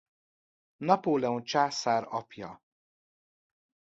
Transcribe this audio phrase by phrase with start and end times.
[0.77, 2.61] Napóleon császár apja.